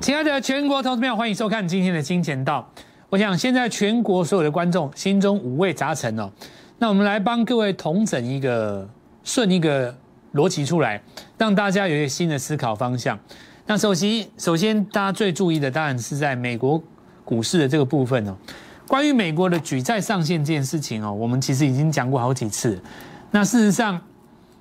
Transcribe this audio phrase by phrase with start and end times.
[0.00, 2.68] 亲爱的全国投资朋欢迎收看今天的金钱道。
[3.08, 6.30] 我想现在全国所有的观众心中五味杂陈哦，
[6.78, 8.88] 那我们来帮各位统整一个
[9.22, 9.94] 顺一个
[10.34, 11.00] 逻辑出来，
[11.38, 13.18] 让大家有一个新的思考方向。
[13.66, 16.82] 那首先，首先大家最注意的当然是在美国
[17.24, 18.36] 股市的这个部分哦。
[18.88, 22.80] 关于美国的举债上限这件事情哦，我们其实已经讲过好几次。
[23.30, 24.00] 那事实上，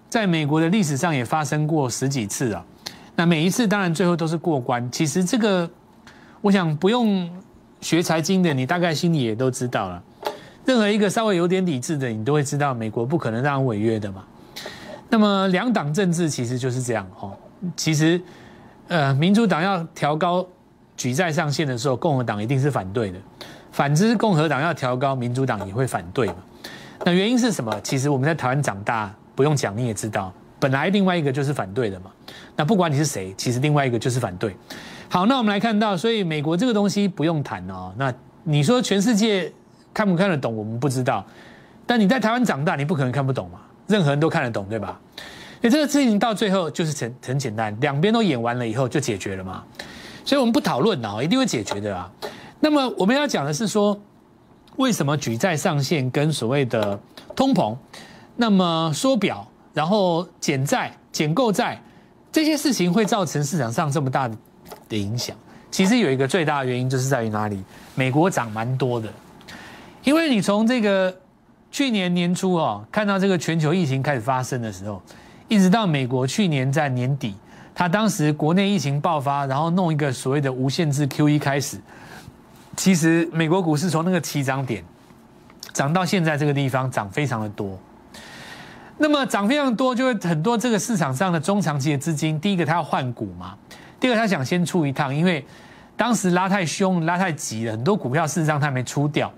[0.10, 2.64] 在美国的历史上也发生过十几次啊。
[3.16, 4.90] 那每一次当然最后都是过关。
[4.92, 5.70] 其实这个，
[6.42, 7.30] 我想不用
[7.82, 10.04] 学财经的，你大概心里也都知道了。
[10.66, 14.24] 任何一个稍微有点理智的，你都会知道，美国不可能让违约的嘛。
[15.10, 17.32] 那么两党政治其实就是这样哦。
[17.76, 18.20] 其实，
[18.88, 20.46] 呃，民主党要调高
[20.98, 23.20] 举债上限的时候，共和党一定是反对的。
[23.72, 26.36] 反之，共和党要调高，民主党也会反对嘛？
[27.06, 27.80] 那原因是什么？
[27.82, 30.34] 其实我们在台湾长大，不用讲你也知道，
[30.66, 32.10] 本来另外一个就是反对的嘛。
[32.56, 34.56] 那不管你是谁，其实另外一个就是反对。
[35.08, 37.94] 好，那我们来看到，所以美国这个东西不用谈哦。
[37.98, 38.12] 那
[38.44, 39.54] 你说全世界
[39.94, 40.58] 看不看得懂？
[40.58, 41.24] 我们不知道。
[41.86, 43.60] 但你在台湾长大，你不可能看不懂嘛？
[43.86, 45.00] 任何人都看得懂，对吧？
[45.62, 49.64] 所以这个事情到最后就是很很简单，两边都演完了以后就解决了嘛。
[50.26, 52.12] 所以我们不讨论哦，一定会解决的啊。
[52.60, 53.96] 那么我们要讲的是说，
[54.78, 57.00] 为什么举债上限跟所谓的
[57.36, 57.78] 通膨，
[58.36, 61.80] 那么缩表，然后减债、减购债
[62.32, 65.36] 这些事情会造成市场上这么大的影响？
[65.70, 67.62] 其实有一个最大的原因就是在于哪里？
[67.94, 69.10] 美国涨蛮多的，
[70.04, 71.14] 因为你从这个
[71.70, 75.02] 去年年初哦，看到这个全球疫情开始发生的时候，
[75.50, 77.36] 一直到美国去年在年底，
[77.74, 81.78] 他当时国内疫情爆发，然后弄一个所谓的无限制 QE 开始。
[82.78, 84.84] 其实美国股市从那个起涨点
[85.74, 87.78] 涨到现在这个地方涨非常的多，
[88.98, 93.56] 那么涨非常多，就会很多这个市场上的中长期的资金，第一个他要换股嘛，
[94.00, 95.46] 第二个他想先出一趟，因为
[95.98, 99.32] 当时拉太凶、拉太急了，很多股票事实上他没出掉，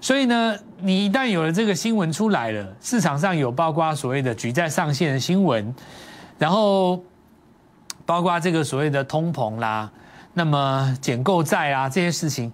[0.00, 5.74] 所以呢，你一旦有了这个新闻出来了，市场上有包括所谓的举债上限的新闻，
[6.38, 7.02] 然后
[8.04, 9.90] 包括这个所谓的通膨啦。
[10.38, 12.52] 那么减购债啊这些事情，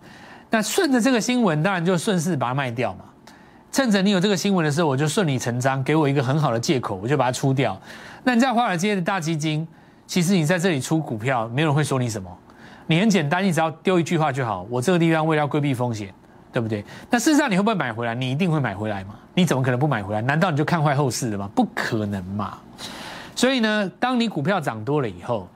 [0.50, 3.05] 那顺着这个新闻，当然就顺势把它卖掉嘛。
[3.72, 7.81] 趁着你有这个新闻的时候，我就顺理成章给我一个很好的借口，我就把它出掉。
[8.22, 9.66] 那你在华尔街的大基金，
[10.06, 12.31] 其实你在这里出股票，没有人会说你什么。
[12.87, 14.66] 你很简单，你只要丢一句话就好。
[14.69, 16.12] 我这个地方为了规避风险，
[16.53, 16.84] 对不对？
[17.09, 18.15] 那事实上你会不会买回来？
[18.15, 19.15] 你一定会买回来嘛？
[19.32, 20.21] 你怎么可能不买回来？
[20.21, 21.49] 难道你就看坏后市了吗？
[21.55, 22.59] 不可能嘛。
[23.34, 25.49] 所以呢，当你股票涨多了以后。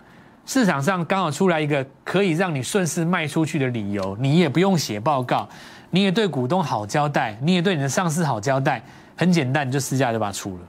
[0.49, 5.49] 市场上刚好出来一个可以让你顺势卖出去的理由，你也不用写报告，
[5.97, 8.83] 你也对股东好交代，你也对你的上司好交代，
[9.17, 10.61] 很简单，你就私下就把它出了。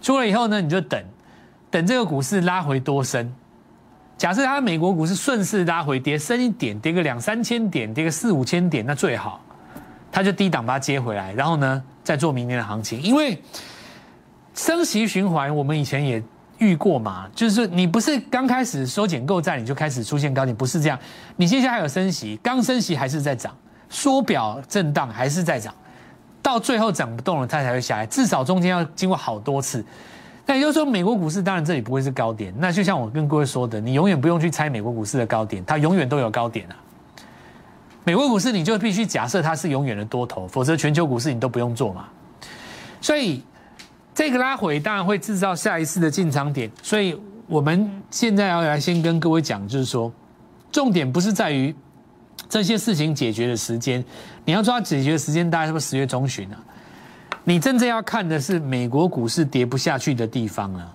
[0.00, 1.02] 出了以后呢，你就等，
[1.68, 3.28] 等这个股市拉回多深。
[4.16, 9.40] 假设它美国股市顺势拉回，跌深一点，跌个两三千点，跌个四五千点，那最好，
[10.12, 13.02] 它就低档把它接回来，然后呢，再做明年的行情。
[13.02, 13.36] 因为
[14.54, 16.22] 升息循环，我们以前也。
[16.58, 17.26] 遇过嘛？
[17.34, 20.98] 就是你不是刚开始收减购债，你就开始出现高点，不是这样。
[21.36, 23.56] 你接下来还有升息，刚升息还是在涨，
[23.90, 25.74] 缩表震荡还是在涨，
[26.40, 28.06] 到最后涨不动了，它才会下来。
[28.06, 29.84] 至少中间要经过好多次。
[30.46, 32.54] 那也就是说，美国股市当然这里不会是高点。
[32.56, 36.76] 那就像我跟各位说的，你永远不用去猜美国股市的高点，它永远都有高点啊。
[38.04, 42.08] 美国股市你就必须假设它是永远的多头，否则全球股市你都不用做嘛。
[43.02, 43.44] 所以。
[44.12, 50.12] 这个拉回当然会制造下一次的进场点，所以我们现在要来先跟各位讲，就是说，
[50.70, 51.74] 重点不是在于
[52.50, 54.04] 这些事情解决的时间，
[54.44, 56.58] 你要抓解决的时间大概是不是十月中旬啊？
[57.44, 60.94] 你真正要看的是美国股市跌不下去的地方了。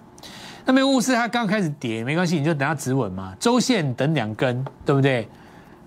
[0.66, 5.28] 那么股市它刚开始跌没关系，你就等它止稳嘛，周线等两根，对不对？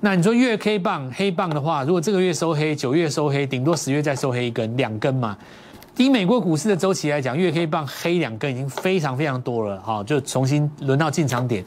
[0.00, 5.36] 那你说月 K 棒黑棒的话，如果这个月收黑，九月收黑，顶多十月再收黑一根，两根嘛。
[5.96, 11.64] 以美国股市的周期来讲，月黑棒黑两根已经非常非常多了，哈，就重新轮到进场点。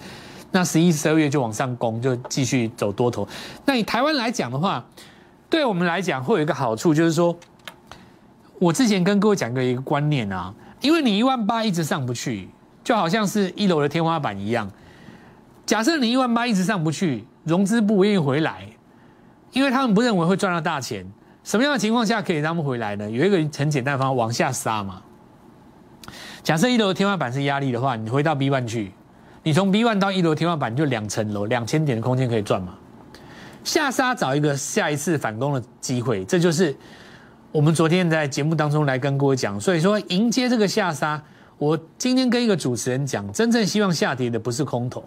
[0.52, 3.28] 那十一、十二月就往上攻，就继续走多头。
[3.66, 4.86] 那以台湾来讲的话，
[5.50, 7.36] 对我们来讲会有一个好处，就是说，
[8.60, 12.50] 我之前跟各位讲过一个观念啊，因为你一万八一直上不去，
[12.84, 14.70] 就好像是一楼的天花板一样。
[15.66, 18.68] 假设你一万八一直上不去，融资不愿意回来，
[19.54, 21.06] 因为他们不认为会赚到大钱。
[21.44, 23.10] 什么样的情况下可以让他们回来呢？
[23.10, 25.02] 有一个很简单的方法，往下杀嘛。
[26.44, 28.92] 假设一楼的天花板是压力的话，你回到 B one 去，
[29.44, 32.74] 你从 B one 到一楼天花板就两层楼，两千点的空间可以赚嘛。
[33.64, 36.76] 下杀找一个下一次反攻的机会，这就是
[37.52, 39.60] 我们昨天在节目当中来跟各位讲。
[39.60, 41.22] 所以说，迎接这个下杀，
[41.58, 45.04] 我今天跟一个主持人讲，真正希望下跌的不是空头，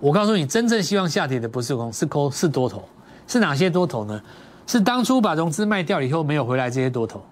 [0.00, 2.82] 我告诉你，真正希望下跌的不是空，是空是多头，
[3.26, 4.20] 是哪些多头呢？
[4.66, 7.22] 是当初把融资卖掉以后没有回来这些多头。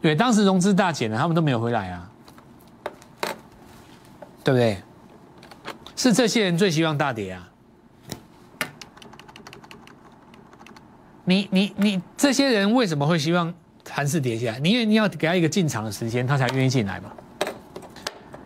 [0.00, 2.10] 对，当时融资大减了，他们都没有回来啊，
[4.46, 4.76] 对不对？
[5.96, 7.48] 是这些人最希望大跌啊。
[11.24, 13.52] 你你你，这些人为什么会希望
[13.84, 14.58] 盘势跌下来？
[14.58, 17.10] 因为你要给他一个进场的时间，他才愿意进来嘛，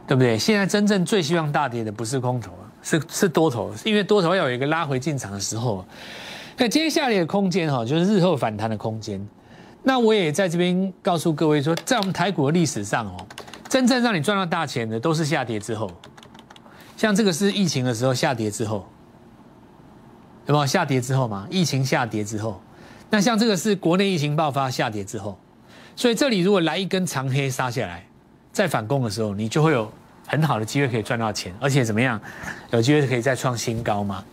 [0.07, 0.39] 对不对？
[0.39, 5.85] 现在真正最希望大跌的不是空头啊，是是多头，因为多头要有一个拉回进场的时候。
[6.57, 9.23] 那接下来的空间哈，就是日后反弹的空间。
[9.83, 13.27] 那我也在这边告诉各位说，在我们台股的历史上哦，
[13.71, 15.89] 真正让你赚到大钱的都是下跌之后，
[16.97, 18.85] 像这个是疫情的时候下跌之后，
[20.47, 21.47] 有没有下跌之后嘛？
[21.49, 22.61] 疫情下跌之后。
[23.11, 25.39] 那像这个是国内疫情爆发下跌之后，
[25.95, 28.05] 所以这里如果来一根长黑杀下来，
[28.53, 29.89] 在反攻的时候，你就会有
[30.27, 32.21] 很好的机会可以赚到钱，而且怎么样，
[32.73, 34.25] 有机会可以再创新高嘛。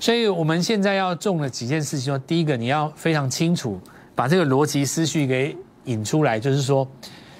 [0.00, 3.80] 所以我们现在要重的几件事情，说第一个你要非常清楚
[4.16, 6.86] 把这个逻辑思绪给引出来，就是说，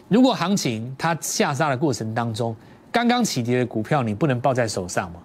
[0.08, 2.54] 如果行情它下杀的过程当中，
[2.92, 5.20] 刚刚起跌的股票你不能抱在手上嘛？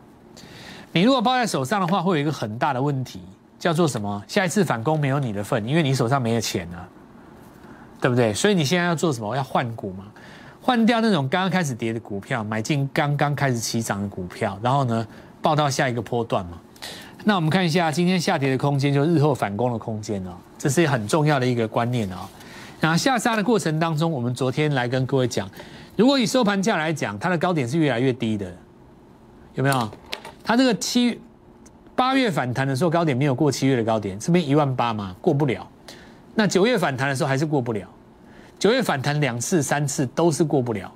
[0.92, 3.22] 你如果抱在手上的话，会有一个很大的问题。
[3.60, 4.24] 叫做什么？
[4.28, 6.82] 下一次反攻没有你的份，因为你手上没有钱啊，
[8.02, 8.34] 对不对？
[8.34, 9.36] 所以你现在要做什么？
[9.36, 10.06] 要换股嘛，
[10.60, 15.06] 换掉那种刚刚开始跌的股票，买进刚刚开始起涨的股票，然后呢，
[15.44, 16.60] 报到下一个波段嘛。
[17.24, 22.28] 那我们看一下今天下跌的空间，就日后反攻的空间哦，这是很重要的一个观念啊。
[22.82, 25.50] 那下杀的过程当中，我们昨天来跟各位讲，
[25.96, 28.52] 如果以收盘价来讲，它的高点是越来越低的，
[29.54, 29.90] 有没有？
[30.44, 31.20] 它这个七。
[31.94, 35.70] 八月反弹的时候，高点没有过七月的高点，这边一万八嘛，过不了。
[36.34, 37.88] 那九月反弹的时候还是过不了。
[38.58, 40.92] 九月反弹两次、三次都是过不了，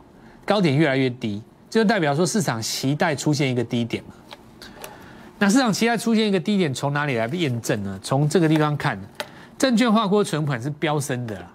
[0.45, 4.15] 高点越来越低，就代表说市场期待出现一个低点嘛。
[5.37, 7.99] 那市场期待出现一个低点，从哪里来验证呢？
[8.01, 8.99] 从这个地方看，
[9.59, 11.45] 证券化过存款是飙升的。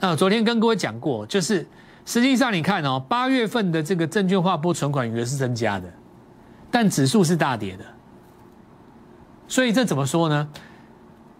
[0.00, 1.66] 那昨天跟各位讲过，就是
[2.06, 5.86] 实际上你看哦，八月份的这个证券化波存款余额是增加的，
[6.70, 7.84] 但指数是大跌的。
[9.46, 10.48] 所以这怎么说呢？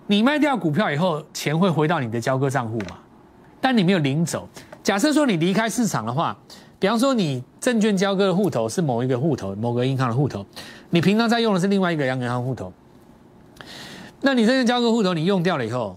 [0.07, 2.99] 你卖掉股票以后，钱会回到你的交割账户嘛？
[3.61, 4.49] 但你没有领走。
[4.83, 6.37] 假设说你离开市场的话，
[6.79, 10.45] 比方说你证券交割的户头是某一个户头，某个银行的户头，
[10.91, 12.73] 你平常在用的是另外一个央银行户头。
[14.21, 15.97] 那你证券交割户头你用掉了以后，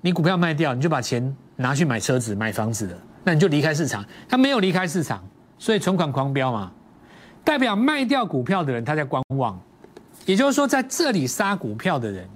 [0.00, 4.04] 你股票卖掉，你就把钱拿去买车子、买房子了，那你就离开市场。
[4.28, 5.24] 他没有离开市场，
[5.58, 6.70] 所以存款狂飙嘛，
[7.42, 9.58] 代表卖掉股票的人他在观望。
[10.26, 12.28] 也就是说，在这里杀股票的人，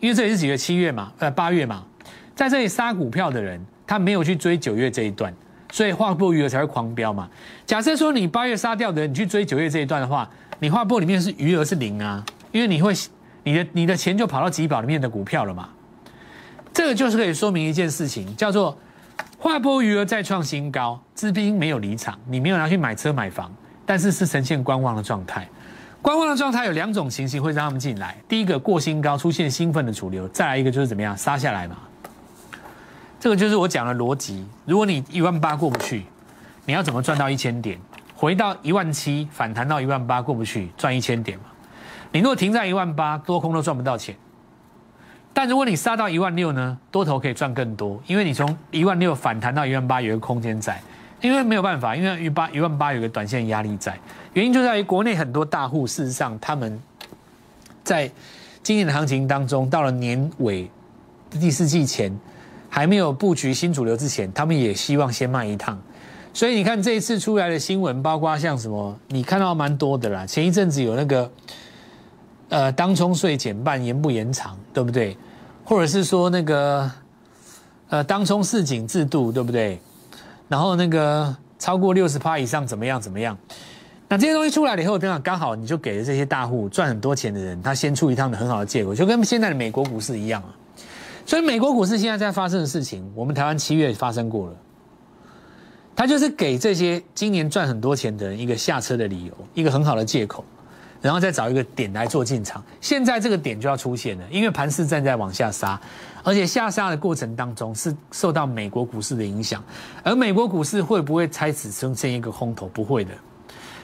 [0.00, 0.56] 因为这里是几月？
[0.56, 1.84] 七月嘛，呃，八月嘛，
[2.34, 5.32] 在这里杀股票的人，他没有去追九月这一段，
[5.72, 7.28] 所以划拨余额才会狂飙嘛。
[7.64, 10.28] 假设说你八月杀掉的人，你去追九月这一段的话，
[10.58, 12.22] 你划拨里面是余额是零啊，
[12.52, 12.92] 因为你会
[13.42, 15.70] 你的你的钱就跑到集保里面的股票了嘛。
[16.74, 18.76] 这个就是可以说明一件事情，叫做
[19.38, 23.50] 划拨余额再创新高，资金没有离场，你没有拿去买车买房，
[23.86, 25.48] 但是是呈现观望的状态。
[26.02, 31.76] 观望的状态有两种情形会让他们进来，第一个过新高出现兴奋的主流，再来一个就是怎么样杀下来嘛。
[33.20, 34.44] 这个就是我讲的逻辑。
[34.66, 36.04] 如果你一万八过不去，
[36.66, 37.78] 你要怎么赚到一千点？
[38.16, 41.44] 回到一万七反弹到一万八过不去，赚一千点嘛。
[42.10, 44.14] 你如果停在一万八，多空都赚不到钱。
[45.34, 50.80] 但如果你杀到一万六呢，多头可以赚更多，因为你从一万六反弹到一万八有一个空间在。
[51.20, 53.98] 因为没有办法，因为一八一万八有个短线压力在，
[54.34, 56.78] 原因就在于国内很多大户，事实上他们
[57.82, 58.10] 在
[58.62, 60.70] 今年的行情当中，到了年尾
[61.30, 62.14] 第四季前，
[62.68, 65.80] 还没有布局新主流之前，他们也希望先卖一趟。
[66.34, 70.26] 所以你看这一次出来的新闻，包括像什么，你看到蛮多的啦。
[70.26, 71.30] 前一阵子有那个
[72.54, 75.16] 呃，当冲税减半延不延长，对不对？
[75.64, 76.88] 或者是说那个
[77.88, 79.80] 呃，当冲市井制度，对不对？
[80.46, 83.36] 然后那个超过六十趴以上怎么样怎么样？
[84.08, 90.54] 那这些东西出来了以后，等下刚好你就给了这些大户赚很多钱的人，他先出一趟的很好的借口，就跟现在的美国股市一样啊。
[91.26, 94.56] 所以美国股市现在在发生的事情，我们台湾七月发生过了，
[95.96, 100.44] 他就是给这些今年赚很多钱的人一个下车的理由，一个很好的借口。
[101.04, 105.78] 然后再找一个点来做进场，现在这个点就要出现了，因为盘势正在往下杀，
[106.22, 109.62] 而且下杀的过程当中是受到美国股市的影响，
[110.02, 112.66] 而美国股市会不会开始出现一个空头？
[112.68, 113.12] 不会的，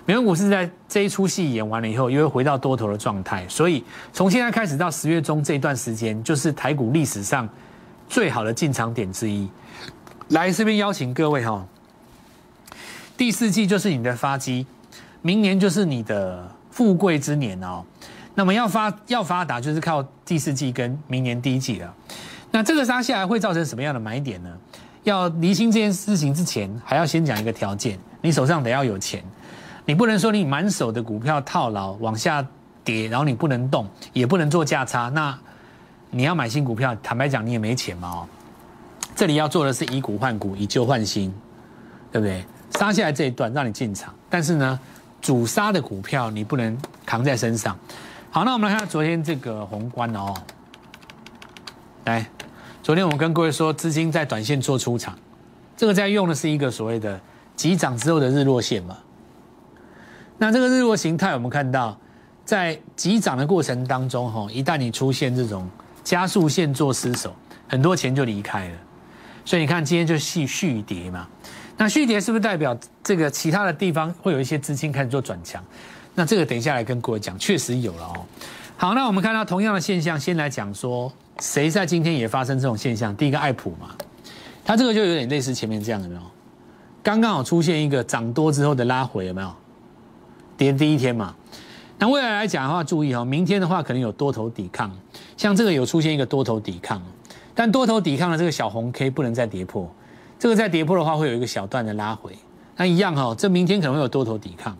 [0.07, 3.85] 美国股市在这一出戏演完了以后，又会回到多头的状态，所以
[4.15, 7.47] 从现在开始到十月中这一段时间，就是台股历史上
[8.09, 9.47] 最好的进场点之一。
[10.29, 11.67] 来这边邀请各位哈，
[13.15, 14.67] 第四季就是你的发机，
[15.21, 16.51] 明年就是你的。
[16.81, 17.85] 富贵之年哦。
[18.35, 21.95] 那么要发要发达，就是靠第四季跟明年第一季了。
[22.51, 24.49] 那这个杀下来会造成什么样的买点呢？
[25.03, 29.23] 要厘清这件事情之前，还要先讲一个条件：你手上得要有钱，
[29.85, 32.43] 你不能说你满手的股票套牢往下
[32.83, 35.11] 跌，然后你不能动，也不能做价差。
[35.11, 35.39] 那
[36.11, 38.27] 你要买新股票，坦白讲你也没钱嘛哦。
[39.15, 41.31] 这里要做的是以股换股，以旧换新，
[42.11, 42.43] 对不对？
[42.79, 44.81] 杀下来这一段让你进场，但是呢，
[45.21, 47.79] 主杀的股票你不能扛在身上。
[48.31, 50.35] 好，那我们来看昨天这个宏观哦，
[52.05, 52.27] 来。
[52.83, 55.17] 昨天我们跟各位说，资金在短线做出场，
[55.77, 57.21] 这个在用的是一个所谓的
[57.55, 58.97] 急涨之后的日落线嘛。
[60.39, 61.97] 那这个日落形态，我们看到
[62.43, 65.69] 在急涨的过程当中，哈，一旦你出现这种
[66.03, 67.37] 加速线做失守，
[67.69, 68.75] 很多钱就离开了。
[69.45, 71.29] 所以你看今天就续续跌嘛。
[71.81, 75.65] 那续跌是不是代表这个其他的地方会有一些资金开始做转强？
[76.15, 78.21] 那这个等一下来跟各位讲，确实有了哦。
[78.77, 81.11] 好，那我们看到同样的现象，先来讲说。
[81.41, 83.17] 谁在今天也发生这种现象？
[83.17, 83.97] 第一个爱普嘛，
[84.63, 86.21] 它这个就有点类似前面这样，有没有？
[87.03, 89.51] 刚刚好出现一个涨多之后的拉回，有没有？
[90.59, 91.35] 跌第一天嘛。
[91.99, 94.95] 那未来来讲的话，注意哦，明天的话可能有多头抵抗，
[95.39, 97.03] 像这个有出现一个多头抵抗，
[97.55, 99.91] 但多头抵抗的这个小红 K 不能再跌破，
[100.41, 102.37] 这个再跌破的话会有一个小段的拉回。
[102.77, 104.75] 那一样哈，这明天可能会有多头抵抗，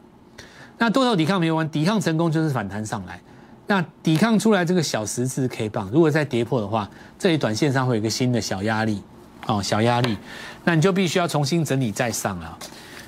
[0.79, 3.21] 那多头抵抗没有完，抵抗成功就是反弹上来。
[3.67, 6.89] 那抵抗出来这个小十字 K 棒，如果再跌破的话，
[7.19, 9.03] 这里短线上会有一个新的小压力，
[9.47, 10.17] 哦，小压力，
[10.65, 12.59] 那你就必须要重新整理再上了。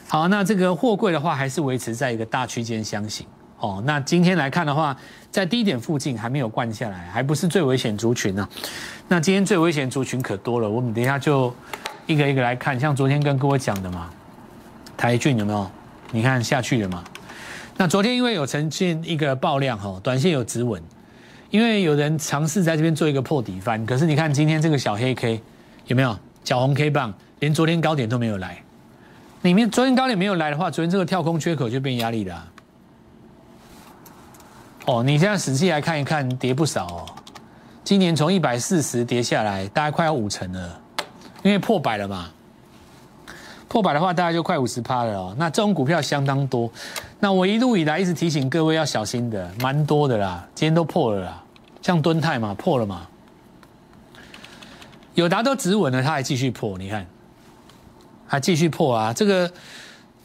[0.07, 3.27] 好，那这个货柜的话，还是维持在一个大区间箱型，
[3.61, 4.95] 哦，那今天来看的话，
[5.31, 8.47] 在低点附近还没有灌下来，还不是最危险族群呢。
[9.09, 11.53] 那今天最危险族群可多了，我们等一下就
[12.07, 14.11] 一个一个来看，像昨天跟各位讲的嘛，
[14.97, 15.71] 台骏有没有？
[16.11, 17.03] 你看下去了嘛？
[17.77, 20.83] 那昨天因为有呈现一个爆量哈，短线有止稳，
[21.51, 25.41] 因为有人尝试在这边做一个破底翻，可是你看今天这个小黑 K
[25.87, 28.63] 有没有小红 K 棒，连昨天高点都没有来，
[29.41, 32.49] 里面昨天高点没有来的话，昨天这个跳空缺口就变压力了。
[34.85, 37.07] 哦，你现在仔细来看一看，跌不少哦，
[37.83, 40.81] 今年从一百四十跌下来，大概快要五成了，
[41.43, 42.31] 因为破百了嘛。
[43.69, 45.35] 破百的话，大概就快五十趴了哦。
[45.39, 46.71] 那这种股票相当多。
[47.19, 50.47] 那我一路以来一直提醒各位要小心的，蛮多的啦。
[50.55, 51.43] 今天都破了啦，
[51.81, 53.09] 像敦泰嘛，破了嘛。
[55.15, 57.07] 友达都止稳了，它还继续破，你看，
[58.27, 59.13] 还继续破啊。
[59.13, 59.51] 这个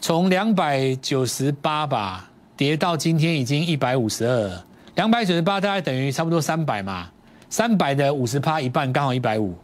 [0.01, 4.63] 从两百九十八吧跌到今天已经一百五十二，
[4.95, 7.07] 两百九十八大概等于差不多三百嘛。
[7.49, 9.55] 三百的五十趴一半刚好一百五，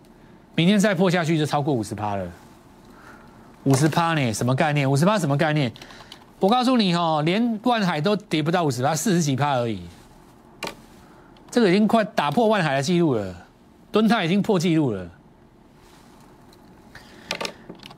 [0.55, 2.25] 明天再破下去就超过五十趴了。
[3.63, 4.33] 五十趴呢？
[4.33, 4.89] 什么概念？
[4.89, 5.71] 五十趴什么概念？
[6.39, 9.81] 我告诉你哦，连万海都跌不到五十趴，四十几趴而已。
[11.49, 13.35] 这个已经快打破万海的记录了，
[13.91, 15.09] 敦泰已经破纪录了。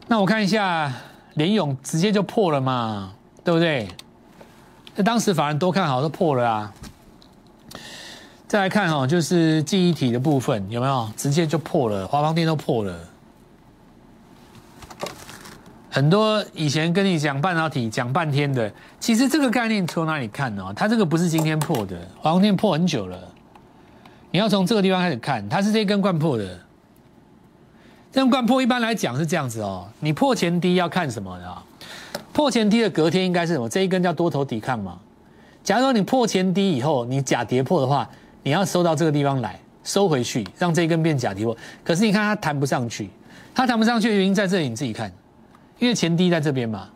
[0.08, 0.92] 那我看一下
[1.34, 3.88] 联勇直接就破了嘛，对不对？
[4.96, 6.74] 那当时法人都看好都破了啊。
[8.48, 12.08] 再来看哈，就是记忆体的部分有没有直接就破了？
[12.08, 12.96] 华邦电都破了。
[15.90, 20.72] 很多以前跟你讲半导体讲半天的，其实这个概念从哪里看呢？
[20.76, 23.18] 它这个不是今天破的，华邦电破很久了。
[24.30, 26.60] 你要从这个地方开始看，它是这根贯破的。
[28.12, 29.88] 这根贯破一般来讲是这样子哦。
[30.00, 31.58] 你破前低要看什么的？
[32.32, 33.68] 破前低的隔天应该是什么？
[33.68, 35.00] 这一根叫多头抵抗嘛。
[35.64, 38.08] 假如说你破前低以后，你假跌破的话，
[38.46, 41.58] 你要收到这个地方来收回去，让这一根变假跌破。
[41.84, 43.10] 可是你看它弹不上去，
[43.56, 45.12] 它弹不上去的原因在这里，你自己看。
[45.80, 46.88] 因为前低在这边嘛，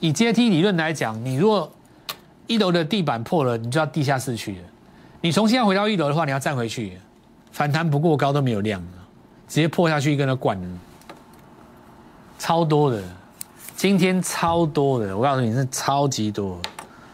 [0.00, 1.72] 以阶梯理论来讲，你如果
[2.46, 4.62] 一楼的地板破了，你就要地下室去了。
[5.22, 6.98] 你重新要回到一楼的话，你要站回去，
[7.50, 8.82] 反弹不过高都没有量
[9.48, 10.68] 直接破下去跟它灌了，
[12.38, 13.02] 超多的，
[13.76, 16.60] 今天超多的，我告诉你是超级多，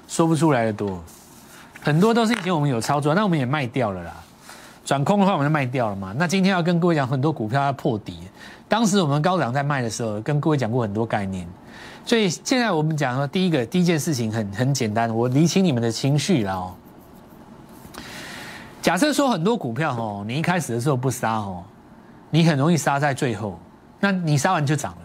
[0.08, 1.00] 说不出来的多，
[1.82, 4.14] 很多都是以前我们有操作，那我们也卖掉了啦。
[4.84, 6.12] 转空的话，我们就卖掉了嘛。
[6.16, 8.18] 那今天要跟各位讲，很多股票要破底。
[8.68, 11.46] 当时我们高涨在卖的时候，跟各位讲过很多概念，
[12.04, 16.74] 所以现在我们讲说，第一个第一件事情很很简单，我理清你们的情绪了哦。
[18.82, 21.62] 假设说很多股票哦，你一开始的时候不杀哦，
[22.30, 23.58] 你很容易杀在最后，
[24.00, 25.02] 那你杀完就涨了，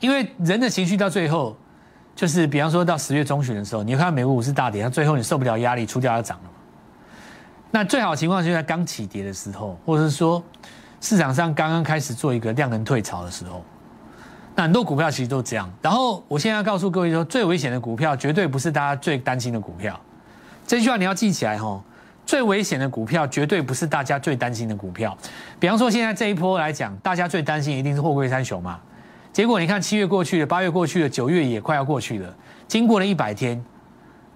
[0.00, 1.56] 因为人的情绪到最后，
[2.18, 6.50] 就是比方说到十月中旬的时候，你看美国股市大跌，它最后你受不了压力出掉要涨了嘛。
[7.70, 10.42] 那最好的情况就是在刚起跌的时候，或者是说。
[11.00, 13.64] 市场上刚刚开始做一个量能退潮的时候，
[14.56, 15.72] 那很多股票其实都这样。
[15.80, 19.96] 然后我现在要告诉各位说，最危险的股票绝对不是大家最担心的股票。
[20.66, 21.80] 这句话你要记起来哈。
[22.26, 25.16] 最危险的股票绝对不是大家最担心的股票。
[25.60, 28.80] 比方说现在这一波来讲，大家最担心一定是货柜三雄嘛。
[29.38, 32.34] 结果你看七月过去了，八月过去了，九月也快要过去了。
[32.66, 33.56] 经过了一百天，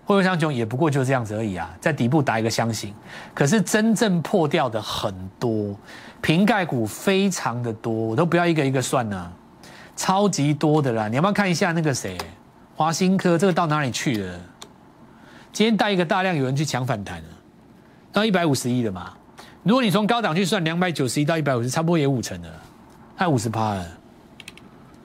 [0.05, 2.95] 货柜三雄也不过就这样子而已啊，在底部打一个箱型。
[3.35, 5.75] 可是真正破掉的很多，
[6.21, 9.33] 瓶盖股非常的多，我都不要一个一个算了，
[9.97, 11.09] 超级多的啦。
[11.09, 12.17] 你要不要看一下那个谁，
[12.77, 14.41] 华新科这个到哪里去了？
[15.53, 17.29] 今天带一个大量有人去抢反弹了。
[18.13, 19.13] 到一百五十亿了嘛？
[19.65, 22.49] 如果你从高档去算，两百九十一到一百五十，差不多也五成了，
[23.17, 23.85] 还五十趴了，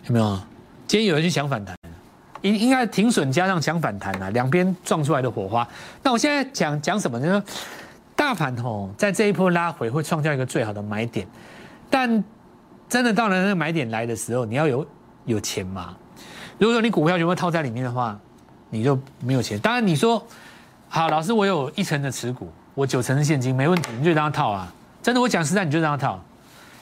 [0.07, 0.39] 有没有？
[0.87, 1.75] 今天有人去抢反弹，
[2.41, 5.67] 应应该停损加上抢反弹啊，两边撞出来的火花。
[6.01, 7.43] 那我现在讲讲什么呢？
[8.15, 11.27] 大盘吼，在这一波拉回会创造一个最好的买点，
[11.89, 12.23] 但
[12.87, 14.87] 真的到了那个买点来的时候，你要有
[15.25, 15.95] 有钱嘛？
[16.57, 18.17] 如果说你股票全部套在里面的话，
[18.69, 19.59] 你就没有钱。
[19.59, 20.25] 当然你说
[20.87, 22.49] 好，老师，我有一成的持股。
[22.73, 24.71] 我九成是现金，没问题，你就让他套啊！
[25.01, 26.23] 真的，我讲实在，你就让他套，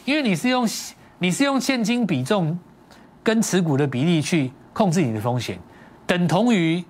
[0.03, 0.67] 因为你是用
[1.19, 2.59] 你是用现金比重
[3.25, 5.59] 跟持股的比例去控制你的风险，
[6.07, 6.81] 等同于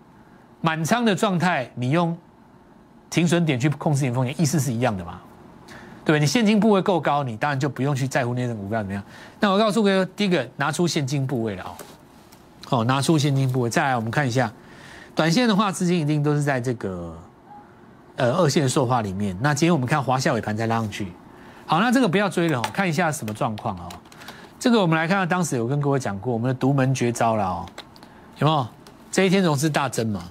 [0.61, 2.15] 满仓的状态，你用
[3.09, 5.21] 停损点去控制你的风险，意思是一样的嘛？
[6.03, 6.19] 对对？
[6.19, 9.01] 你现金部位够高，你当然就不用去在乎那种股票怎么样。
[9.39, 11.71] 那我告诉各位，第一个拿出现金部位了哦，
[12.67, 13.69] 好，拿出现金部位。
[13.69, 14.51] 再来，我们看一下，
[15.15, 17.17] 短线的话，资金一定都是在这个。
[18.17, 21.11] 呃，二线塑化里面，那今天我们看华夏尾盘再拉上去，
[21.65, 23.89] 好，那这个不要追了哦，看一下什么状况哦。
[24.65, 27.69] 这个我们来看看，当时有跟各位讲过我们的独门绝招了哦，
[28.39, 28.67] 有没有？
[29.11, 30.23] 这一天融资大增嘛？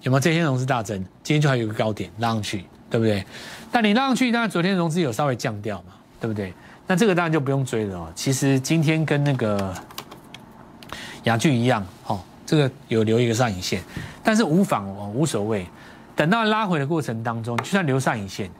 [0.00, 0.18] 有没有？
[0.18, 3.24] 这一天融资大增，今天就还有个高点拉上去，对不对？
[3.70, 6.52] 但你拉上去，当然昨天融资有稍微降掉嘛，对不对？
[6.88, 8.12] 那这个当然就不用追了哦。
[8.12, 9.72] 其实今天跟那个
[11.22, 13.80] 雅聚一样，哦，这个有留一个上影线，
[14.24, 15.64] 但是无妨哦，无所谓。
[16.16, 18.50] 等到拉回的过程当中，就算留上影线，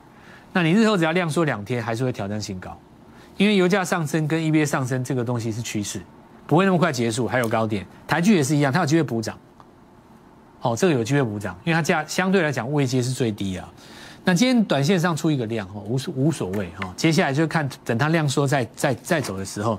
[0.53, 2.79] 那你日后只要量缩两天，还是会挑战新高，
[3.37, 6.01] 因为油价上升跟 EBA 上升这个东西是趋势，
[6.47, 7.27] 不会那么快结束。
[7.27, 9.37] 还有高点，台剧也是一样，它有机会补涨。
[10.61, 13.69] 好，这个有机会补涨，因为它价相对来讲位阶是最低啊。
[14.25, 16.93] 那今天短线上出一个量，哦，无所无所谓哈。
[16.97, 19.77] 接下来就看等它量缩再再再走的时候，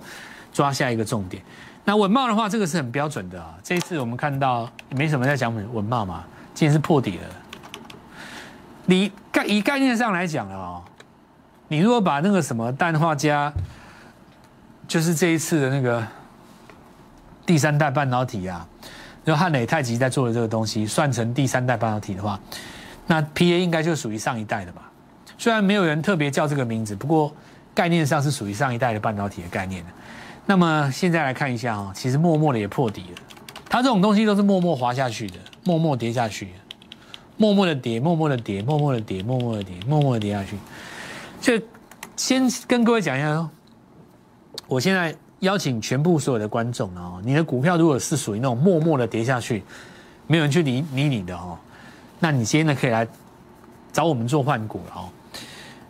[0.52, 1.42] 抓下一个重点。
[1.86, 3.56] 那稳茂的话，这个是很标准的啊。
[3.63, 7.24] 这一次我们看到没什么在讲稳稳茂嘛，今天是破底了。
[8.86, 10.82] 你概以概念上来讲啊，
[11.74, 13.52] 你如果把那个什么氮化镓，
[14.88, 16.06] 就是这一次的那个
[17.48, 18.68] 第三代半导体啊，
[19.26, 22.40] 就汉磊太极在做的这个东西，算成第三代半导体的话，
[23.08, 24.84] 那 P A 应该就属于上一代的吧？
[25.36, 27.34] 虽然没有人特别叫这个名字，不过
[27.74, 29.90] 概念上是属于上一代的半导体的概念的。
[30.46, 33.22] 那么现在来看一下啊，其实默默的也破底了，
[33.68, 36.50] 它这种东西都是默默滑下去的，默默跌下去。
[37.36, 40.56] 默默的跌，默默的跌，默默的跌，默默的跌，默默的跌下去。
[41.43, 41.62] 就
[42.15, 43.49] 先跟各位讲一下，
[44.65, 49.62] 我现在邀请全部所有的观众哦，你的股票如果是属于那种默默的跌下去，
[50.25, 51.60] 没有人去理理你的哦，
[52.17, 53.06] 那你今天呢可以来
[53.91, 55.10] 找我们做换股了哦。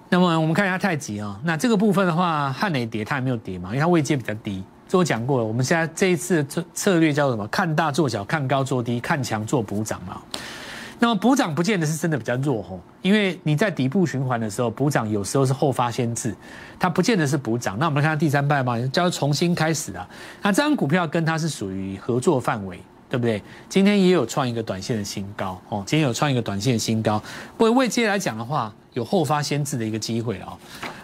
[0.09, 4.63] 那么我们看一下太极啊，那这个部分的话，汉雷跌它还没有跌嘛，因为它位阶比较低。
[4.87, 7.47] 这我讲过了，我们现在这一次策策略叫什么？
[7.49, 10.19] 看大做小，看高做低，看强做补涨嘛。
[11.03, 16.33] 那么补涨不见得是真的比较弱吼，因为你在底部循环的时候，补涨有时候是后发先至，
[16.79, 17.77] 它不见得是补涨。
[17.77, 20.07] 那我们来看第三拜嘛，叫重新开始啊。
[20.41, 23.43] 那这张股票跟它是属于合作范围，对不对？
[23.67, 27.21] 今天也有创一个短线的新高哦，今天有创一个短线的新高。
[27.57, 30.57] 不过未接来讲的话，有后发先至的一个机会哦。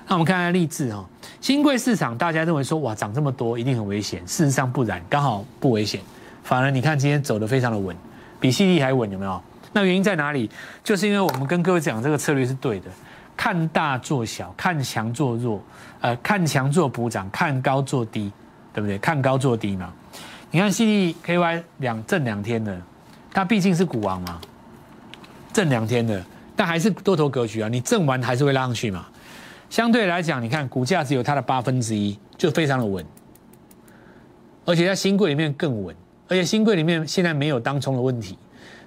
[0.07, 1.05] 那我们看看励志哈，
[1.41, 5.99] 新贵市场大家认为说哇涨这么多一定很危险，事实上不然，刚好不危险，
[6.41, 7.93] 反而你看今天走的非常的稳，
[8.39, 9.41] 比细粒还稳，有没有？
[9.71, 10.49] 那原因在哪里？
[10.84, 12.89] 就是因为我们跟各位讲这个策略是对的，
[13.38, 15.62] 看大做小，看强做弱，
[16.01, 18.32] 呃，看强做补涨，看高做低，
[18.73, 18.97] 对不对？
[18.97, 19.93] 看高做低嘛。
[20.51, 22.82] 你看 C D K Y 两挣两天的，
[23.32, 24.41] 它毕竟是股王嘛，
[25.53, 26.23] 挣两天的，
[26.55, 27.69] 但还是多头格局啊。
[27.69, 29.05] 你挣完还是会拉上去嘛。
[29.69, 33.05] 相对来讲，你看股价只有它的八分之一，就非常的稳，
[34.65, 35.95] 而且在新贵里面更稳，
[36.27, 38.36] 而且新贵里面现在没有当冲的问题。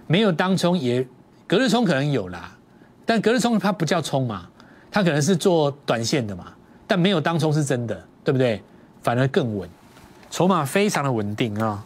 [0.06, 1.06] 没有当冲也
[1.46, 2.52] 隔日冲可能有啦，
[3.06, 4.46] 但隔日冲它不叫冲嘛，
[4.90, 6.52] 它可能是做短线的嘛，
[6.86, 8.62] 但没有当冲是真的，对不对？
[9.02, 9.68] 反而更稳，
[10.30, 11.82] 筹码非常的稳定啊。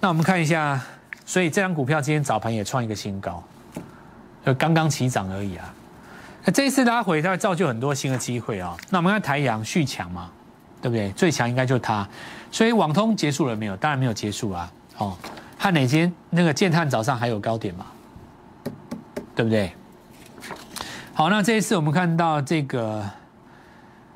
[0.00, 0.80] 那我们看一下，
[1.24, 3.42] 所以这张股票今天早盘也创一个新高，
[4.44, 5.74] 就刚刚起涨而已啊。
[6.44, 8.76] 那这一次拉回，它会造就很多新的机会啊。
[8.90, 10.30] 那我们看台阳续强嘛，
[10.80, 11.10] 对不对？
[11.12, 12.06] 最强应该就是它。
[12.52, 13.76] 所以网通结束了没有？
[13.76, 14.72] 当然没有结束啊。
[14.98, 15.16] 哦，
[15.58, 17.84] 汉哪间那个建汉早上还有高点嘛？
[19.34, 19.72] 对不对？
[21.12, 23.04] 好，那这一次我们看到这个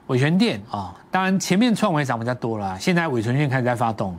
[0.07, 4.17] 伟权店啊，当然前面创维涨比较多了，现在伟权店开始在发动。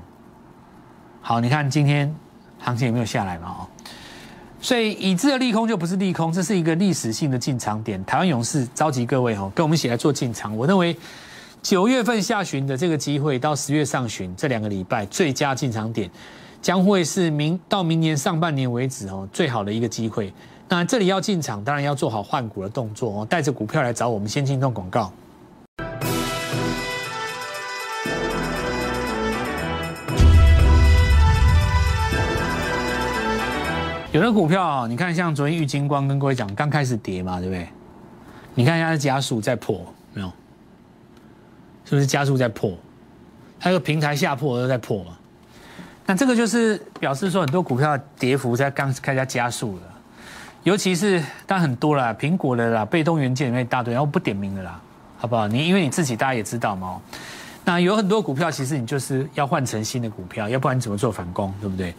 [1.21, 2.13] 好，你看今天
[2.59, 3.47] 行情有没有下来嘛？
[3.47, 3.67] 哦，
[4.59, 8.03] 所以已知的利空就不是利空，这是一个历史性的进场点。
[8.03, 10.55] 台湾勇士召集各位哦，跟我们一起来做进场。
[10.57, 10.95] 我认为
[11.61, 16.09] 九月份下旬的这个机会到十月上旬这两个礼拜最佳进场点，
[16.63, 20.33] 将会是明到明年上半年为止哦最好的一个机会。
[20.69, 25.11] 那这里要进场，当然要做好换股的动作哦，带着股票来找我们先进动广告。
[34.13, 37.67] 有的股票啊，你看像昨天玉金光跟各位讲，刚开始跌嘛，对不对？
[38.55, 39.81] 你看一下加速在破，
[40.13, 40.31] 没有？
[41.83, 42.71] 是不是加速在破？
[43.59, 45.17] 它个平台下破都在破嘛？
[46.05, 49.81] 那这个就是表示说，很多股票跌幅在刚开始加速了，
[50.63, 54.79] 尤其是但很多啦，苹果的啦，被动元件里面一大堆，然后不点名的啦，
[55.17, 55.47] 好不好？
[55.47, 56.99] 你因为你自己大家也知道嘛，
[57.63, 61.95] 那有很多股票其实你就是要换成新的股票，要不然你怎么做反攻，对不对？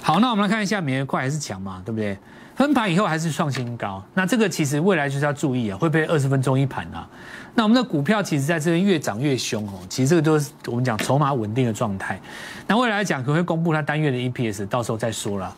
[0.00, 2.16] 好，那我们来看一下，美元快还是强嘛，对不对？
[2.58, 7.08] 分盘以后还是创新高，那这个其实未来就是要注意啊，会被二十分钟一盘啊。
[7.54, 12.20] 那我们的股票其实在这边越涨越凶哦，其实这个都是我们讲筹码稳定的状态。
[12.66, 15.54] 那未来讲，可能会公布它单月的 EPS，到时候再说了。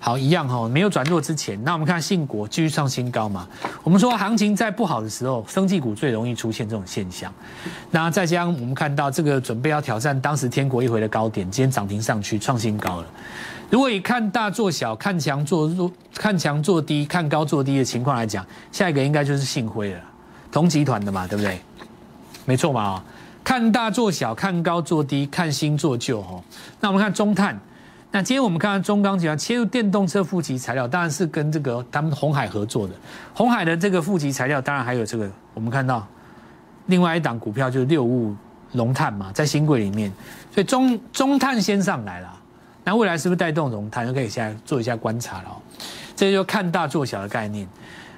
[0.00, 3.46] 好，一样哈，没有转弱之前，那我们看信国继续创新高嘛。
[3.82, 7.30] 我们说行情在不好的时候，生技股最容易出现这种现象。
[7.90, 13.06] 那再加上我们看到这个准备要挑战当时天国一回的高点，今天涨停上去创新高了。
[13.70, 20.00] 如果以看大做小、看强做弱、看强做低、看高做低的情况来讲，下一个应该就是信辉了，
[20.50, 21.60] 同集团的嘛，对不对？
[22.46, 23.04] 没错嘛，啊，
[23.44, 26.42] 看大做小、看高做低、看新做旧，哦。
[26.80, 27.60] 那我们看中碳，
[28.10, 32.94] 那今天我们看到中钢集团切入电动车负极材料，当然是跟这个他们红海合作的。
[33.34, 36.06] 红海的这个负极材料，当然还有这个，我们看到
[36.86, 38.34] 另外一档股票就是六物
[38.72, 40.10] 龙碳嘛，在新贵里面，
[40.54, 42.34] 所以中中碳先上来了。
[42.88, 45.62] 那未来是不是带动融碳，就可以现在做一下观察了。
[46.16, 47.68] 这就看大做小的概念。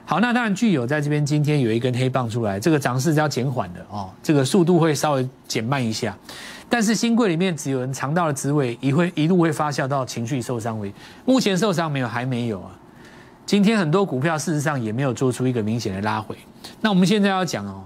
[0.04, 6.16] 好，那当然具有在这边今天有一根黑棒出来，这个涨势是要减缓的哦，这个速度会稍微减慢一下。
[6.68, 10.94] 但是新贵里面只有人尝到了滋味，一会一路会发酵到情绪受伤为。
[11.24, 12.70] 目前受伤没有，还没有啊。
[13.44, 16.38] 今天很多股票事实上也没有做出一个明显的拉回。
[16.80, 17.82] 那我们现在要讲哦，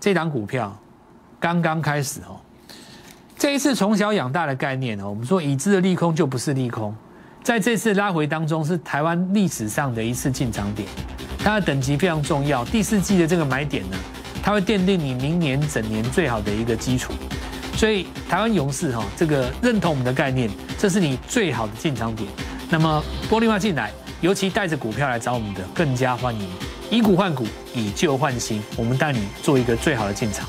[0.00, 0.74] 这档股票
[1.38, 2.40] 刚刚开始哦。
[3.38, 6.94] 这一次从小养大的概念哦，我们说已知的利空就不是利空，
[7.42, 10.88] 在这次拉回当中是台湾历史上的一次进场点，
[11.38, 12.64] 它的等级非常重要。
[12.64, 13.96] 第四季的这个买点呢，
[14.42, 17.12] 它会奠定你明年整年最好的一个基础。
[17.76, 22.26] 所以台湾勇士哈，这个认同我们的概念，这是你最好的进场点。
[22.70, 26.48] 那么玻璃化进来，尤其带着股票来找我们的，更加欢迎。
[26.90, 27.44] 以股换股，
[27.74, 30.48] 以旧换新，我们带你做一个最好的进场。